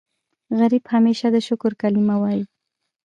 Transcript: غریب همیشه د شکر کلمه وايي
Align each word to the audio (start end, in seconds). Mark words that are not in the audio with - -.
غریب 0.59 0.83
همیشه 0.93 1.27
د 1.33 1.37
شکر 1.47 1.71
کلمه 1.81 2.15
وايي 2.21 2.43